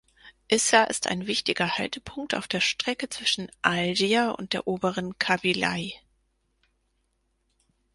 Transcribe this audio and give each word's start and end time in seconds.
Isser 0.47 0.89
ist 0.89 1.05
ein 1.05 1.27
wichtiger 1.27 1.77
Haltepunkt 1.77 2.33
auf 2.33 2.47
der 2.47 2.59
Strecke 2.59 3.07
zwischen 3.07 3.51
Algier 3.61 4.33
und 4.39 4.53
der 4.53 4.65
Oberen 4.65 5.19
Kabylei. 5.19 5.93